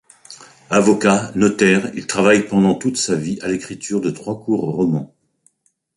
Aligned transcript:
Avocat, 0.71 1.31
notaire, 1.35 1.91
il 1.93 2.07
travaille 2.07 2.47
pendant 2.47 2.73
toute 2.73 2.97
sa 2.97 3.13
vie 3.15 3.37
à 3.43 3.47
l'écriture 3.47 4.01
de 4.01 4.09
trois 4.09 4.43
courts 4.43 4.73
romans. 4.75 5.13